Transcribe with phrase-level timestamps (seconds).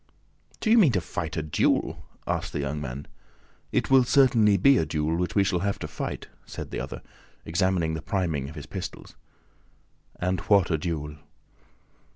[0.61, 3.05] "Do you mean to fight a duel?" asked the young man.
[3.71, 7.03] "It will certainly be a duel which we shall have to fight," said the other,
[7.45, 9.15] examining the priming of his pistols.
[10.15, 11.17] "And what a duel!"